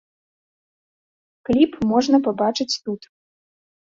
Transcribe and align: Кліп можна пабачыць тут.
Кліп 1.49 1.71
можна 1.91 2.17
пабачыць 2.27 2.69
тут. 2.87 3.01